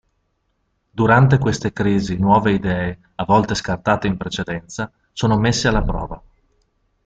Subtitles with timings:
[0.93, 6.19] Durante queste crisi nuove idee, a volte scartate in precedenza, sono messe alla prova.